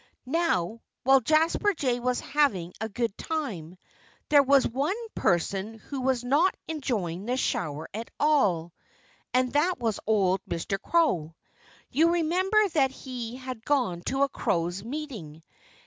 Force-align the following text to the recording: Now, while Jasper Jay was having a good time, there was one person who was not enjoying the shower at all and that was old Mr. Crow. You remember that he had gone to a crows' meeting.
Now, 0.25 0.81
while 1.03 1.21
Jasper 1.21 1.75
Jay 1.75 1.99
was 1.99 2.21
having 2.21 2.73
a 2.81 2.89
good 2.89 3.15
time, 3.19 3.77
there 4.29 4.41
was 4.41 4.67
one 4.67 4.95
person 5.13 5.75
who 5.77 6.01
was 6.01 6.23
not 6.23 6.57
enjoying 6.67 7.27
the 7.27 7.37
shower 7.37 7.87
at 7.93 8.09
all 8.19 8.73
and 9.31 9.53
that 9.53 9.77
was 9.77 9.99
old 10.07 10.41
Mr. 10.49 10.81
Crow. 10.81 11.35
You 11.91 12.13
remember 12.13 12.67
that 12.69 12.89
he 12.89 13.35
had 13.35 13.63
gone 13.63 14.01
to 14.07 14.23
a 14.23 14.29
crows' 14.29 14.83
meeting. 14.83 15.43